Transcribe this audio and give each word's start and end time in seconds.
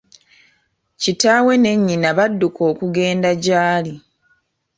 Kitaawe 1.01 1.53
ne 1.57 1.71
nnyina 1.77 2.09
badduka 2.17 2.61
okugenda 2.71 3.29
gy'ali. 3.43 3.93